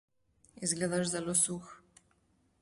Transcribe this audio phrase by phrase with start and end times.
[0.67, 1.69] Izgledaš zelo suh.